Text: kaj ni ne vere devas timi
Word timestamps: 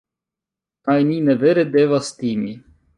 kaj 0.89 0.97
ni 1.11 1.19
ne 1.29 1.37
vere 1.45 1.69
devas 1.79 2.13
timi 2.25 2.61